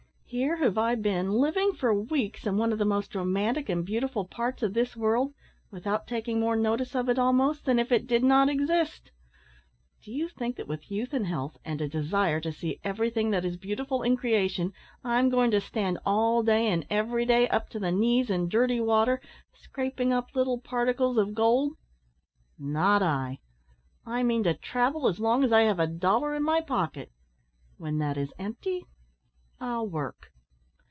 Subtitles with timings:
[0.33, 4.23] Here have I been living for weeks in one of the most romantic and beautiful
[4.23, 5.33] parts of this world,
[5.71, 9.11] without taking more notice of it, almost, than if it did not exist.
[10.01, 13.43] Do you think that with youth and health, and a desire to see everything that
[13.43, 14.71] is beautiful in creation,
[15.03, 18.79] I'm going to stand all day and every day up to the knees in dirty
[18.79, 19.19] water,
[19.53, 21.73] scraping up little particles of gold?
[22.57, 23.39] Not I!
[24.05, 27.11] I mean to travel as long as I have a dollar in my pocket;
[27.75, 28.85] when that is empty,
[29.63, 30.25] I'll work."